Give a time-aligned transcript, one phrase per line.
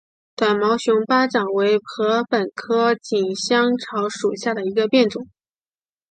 [0.35, 5.27] 短毛熊巴掌为禾本科锦香草属下的一个变种。